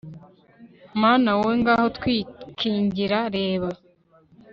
[1.01, 3.69] mana, wowe ngabo twikingira, reba